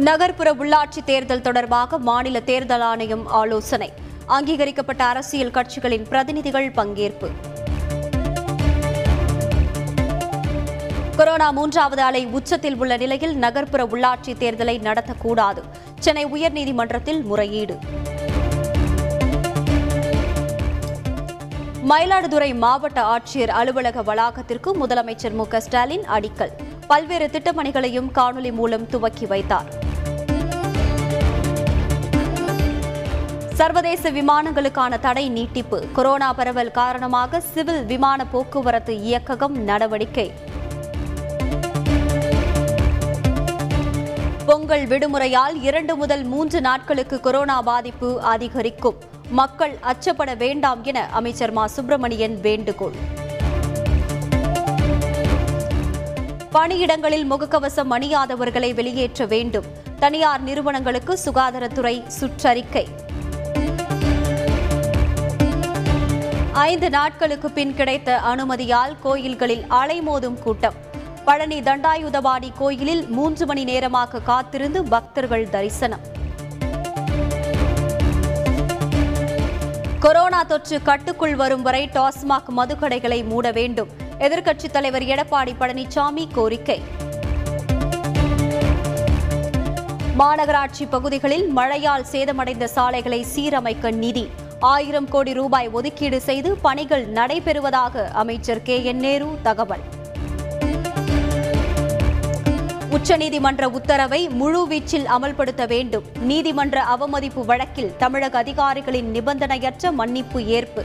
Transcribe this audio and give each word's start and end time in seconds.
நகர்ப்புற 0.00 0.54
உள்ளாட்சி 0.54 1.04
தேர்தல் 1.04 1.40
தொடர்பாக 1.40 1.98
மாநில 1.98 2.40
தேர்தல் 2.40 2.80
ஆணையம் 2.80 3.26
ஆலோசனை. 3.26 3.92
அங்கீகரிக்கப்பட்ட 4.26 5.04
அரசியல் 5.04 5.50
கட்சிகளின் 5.50 6.08
பிரதிநிதிகள் 6.08 6.70
பங்கேற்பு. 6.70 7.30
கொரோனா 11.16 11.50
மூன்றாவது 11.50 12.02
அலை 12.02 12.26
உச்சத்தில் 12.26 12.76
உள்ள 12.76 12.96
நிலையில் 12.96 13.36
நகர்ப்புற 13.36 13.84
உள்ளாட்சி 13.84 14.34
தேர்தலை 14.38 14.76
நடத்தக்கூடாது. 14.80 15.62
சென்னை 15.98 16.26
உயர்நீதிமன்றத்தில் 16.26 17.22
முறையீடு. 17.22 17.78
மயிலாடுதுறை 21.88 22.54
மாவட்ட 22.54 23.02
ஆட்சியர் 23.02 23.48
அலுவலக 23.48 24.02
வளாகத்திற்கு 24.02 24.74
முதலமைச்சர் 24.86 25.32
மு 25.32 25.46
க 25.46 25.60
ஸ்டாலின் 25.60 26.02
அடிக்கல். 26.02 26.52
பல்வேறு 26.86 27.26
திட்டப்பணிகளையும் 27.26 28.10
காணொலி 28.14 28.52
மூலம் 28.52 28.86
துவக்கி 28.86 29.26
வைத்தார். 29.26 29.88
சர்வதேச 33.60 34.10
விமானங்களுக்கான 34.10 34.98
தடை 34.98 35.30
நீட்டிப்பு. 35.30 35.86
கொரோனா 35.92 36.32
பரவல் 36.32 36.70
காரணமாக 36.70 37.40
சிவில் 37.40 37.84
விமான 37.84 38.26
போக்குவரத்து 38.26 39.00
இயக்ககம் 39.00 39.56
நடவடிக்கை. 39.58 40.32
பொங்கல் 44.46 44.86
விடுமுறையால் 44.86 45.62
இரண்டு 45.62 45.96
முதல் 45.96 46.24
மூன்று 46.24 46.60
நாட்களுக்கு 46.60 47.20
கொரோனா 47.20 47.62
பாதிப்பு 47.62 48.20
அதிகரிக்கும். 48.20 48.96
மக்கள் 49.30 49.78
அச்சப்பட 49.82 50.36
வேண்டாம் 50.36 50.84
என 50.84 51.08
அமைச்சர் 51.10 51.50
மா. 51.50 51.66
சுப்பிரமணியன் 51.66 52.40
வேண்டுகோள். 52.40 52.94
பணியிடங்களில் 56.52 57.30
முகக்கவசம் 57.30 57.90
அணியாதவர்களை 57.90 58.74
வெளியேற்ற 58.74 59.26
வேண்டும். 59.26 59.64
தனியார் 59.98 60.40
நிறுவனங்களுக்கு 60.40 61.18
சுகாதாரத்துறை 61.24 62.02
சுற்றறிக்கை. 62.20 62.86
ஐந்து 66.52 66.90
நாட்களுக்கு 66.90 67.50
பின் 67.50 67.74
கிடைத்த 67.74 68.18
அனுமதியால் 68.18 68.96
கோயில்களில் 69.02 69.64
அலைமோதும் 69.70 70.34
கூட்டம். 70.34 70.74
பழனி 71.24 71.60
தண்டாயுதபாணி 71.60 72.52
கோயிலில் 72.58 73.08
மூன்று 73.08 73.46
மணி 73.46 73.64
நேரமாக 73.64 74.20
காத்திருந்து 74.20 74.82
பக்தர்கள் 74.82 75.48
தரிசனம். 75.48 76.00
கொரோனா 79.98 80.42
தொற்று 80.42 80.82
கட்டுக்குள் 80.82 81.36
வரும் 81.36 81.62
வரை 81.62 81.90
டாஸ்மாக் 81.92 82.48
மதுக்கடைகளை 82.56 83.24
மூட 83.24 83.50
வேண்டும். 83.50 83.88
எதிர்க்கட்சித் 84.18 84.70
தலைவர் 84.70 85.02
எடப்பாடி 85.02 85.54
பழனிசாமி 85.60 86.26
கோரிக்கை. 86.34 86.82
மாநகராட்சி 90.18 90.88
பகுதிகளில் 90.90 91.48
மழையால் 91.48 92.06
சேதமடைந்த 92.12 92.64
சாலைகளை 92.64 93.26
சீரமைக்க 93.36 93.92
நிதி. 93.92 94.30
ஆயிரம் 94.60 95.08
கோடி 95.08 95.32
ரூபாய் 95.32 95.68
ஒதுக்கீடு 95.68 96.20
செய்து 96.20 96.56
பணிகள் 96.56 97.12
நடைபெறுவதாக 97.12 98.08
அமைச்சர் 98.10 98.62
கே 98.62 98.84
என் 98.84 98.96
நேரு 98.96 99.38
தகவல். 99.42 99.80
உச்சநீதிமன்ற 102.90 103.62
உத்தரவை 103.62 104.28
முழுவீச்சில் 104.28 105.04
அமல்படுத்த 105.04 105.66
வேண்டும். 105.66 106.04
நீதிமன்ற 106.20 106.82
அவமதிப்பு 106.82 107.44
வழக்கில் 107.44 107.96
தமிழக 107.96 108.38
அதிகாரிகளின் 108.38 109.12
நிபந்தனையற்ற 109.12 109.92
மன்னிப்பு 109.92 110.44
ஏற்பு. 110.44 110.84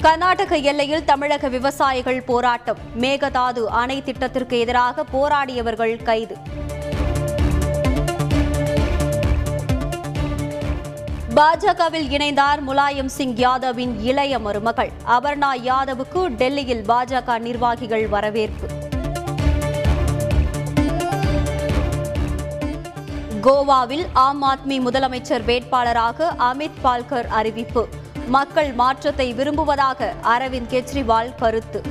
கர்நாடக 0.00 0.56
எல்லையில் 0.56 1.04
தமிழக 1.04 1.48
விவசாயிகள் 1.48 2.22
போராட்டம். 2.22 2.78
மேகதாது 3.00 3.64
அணை 3.64 4.02
திட்டத்திற்கு 4.02 4.58
எதிராக 4.58 5.04
போராடியவர்கள் 5.12 6.02
கைது. 6.02 6.36
பாஜகவில் 11.34 12.08
இணைந்தார் 12.08 12.60
முலாயம் 12.66 13.06
சிங் 13.06 13.34
யாதவின் 13.34 14.00
இளைய 14.00 14.38
மருமகள். 14.38 14.92
அபர்ணா 15.06 15.48
யாதவுக்கு 15.64 16.26
டெல்லியில் 16.26 16.82
பாஜக 16.82 17.38
நிர்வாகிகள் 17.38 18.08
வரவேற்பு. 18.08 18.66
கோவாவில் 23.42 24.06
ஆம் 24.12 24.42
ஆத்மி 24.42 24.80
முதலமைச்சர் 24.80 25.44
வேட்பாளராக 25.46 26.28
அமித் 26.38 26.78
பால்கர் 26.84 27.26
அறிவிப்பு. 27.26 27.88
மக்கள் 28.26 28.72
மாற்றத்தை 28.72 29.32
விரும்புவதாக 29.32 30.12
அரவிந்த் 30.22 30.70
கெஜ்ரிவால் 30.70 31.34
கருத்து. 31.34 31.82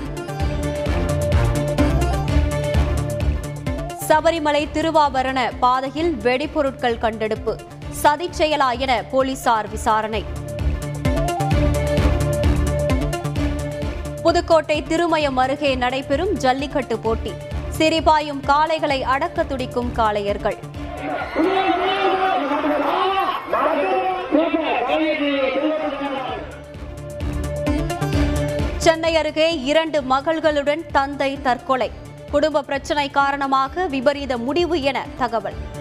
சபரிமலை 4.08 4.68
திருவாபரண 4.74 5.52
பாதையில் 5.60 6.16
வெடிபொருட்கள் 6.24 6.98
கண்டெடுப்பு. 6.98 7.58
சதிச் 8.04 8.38
செயலா 8.38 8.78
என 8.78 9.04
போலீசார் 9.12 9.70
விசாரணை. 9.70 10.24
புதுக்கோட்டை 14.24 14.84
திருமயம் 14.88 15.36
அருகே 15.36 15.76
நடைபெறும் 15.76 16.34
ஜல்லிக்கட்டு 16.34 17.00
போட்டி. 17.00 17.34
சிரிபாயும் 17.78 18.42
காளைகளை 18.48 19.02
அடக்க 19.02 19.44
துடிக்கும் 19.44 19.92
காளையர்கள். 19.96 20.58
சென்னை 28.78 29.16
அருகே 29.16 29.62
இரண்டு 29.62 30.02
மகள்களுடன் 30.02 30.86
தந்தை 30.92 31.42
தற்கொலை. 31.42 31.92
குடும்ப 32.32 32.62
பிரச்சினை 32.62 33.10
காரணமாக 33.10 33.86
விபரீத 33.86 34.38
முடிவு 34.38 34.82
என 34.82 35.06
தகவல். 35.18 35.73